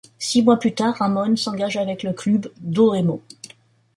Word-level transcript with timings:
Six 0.17 0.41
mois 0.41 0.57
plus 0.57 0.73
tard, 0.73 0.95
Ramón 0.95 1.35
s'engage 1.37 1.77
avec 1.77 2.01
le 2.01 2.11
Clube 2.11 2.51
do 2.61 2.89
Remo. 2.89 3.21